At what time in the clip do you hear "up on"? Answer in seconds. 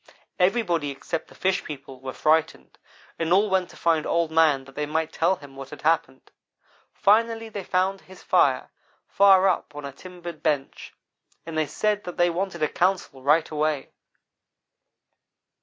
9.47-9.85